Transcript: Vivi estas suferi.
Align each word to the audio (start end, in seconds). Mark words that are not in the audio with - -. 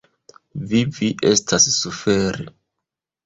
Vivi 0.69 1.09
estas 1.31 1.69
suferi. 1.75 2.49